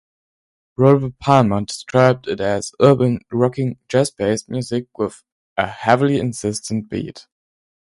Robert 0.77 1.19
Palmer 1.19 1.61
described 1.61 2.27
it 2.27 2.39
as 2.41 2.71
"urbane, 2.81 3.19
rocking, 3.31 3.77
jazz-based 3.87 4.49
music 4.49 4.87
with 4.97 5.23
a 5.57 5.67
heavy, 5.67 6.17
insistent 6.17 6.89
beat". 6.89 7.27